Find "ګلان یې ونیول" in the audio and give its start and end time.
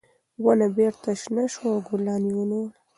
1.87-2.69